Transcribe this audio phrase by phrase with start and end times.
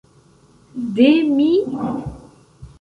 [0.95, 1.07] De
[1.37, 1.51] mi?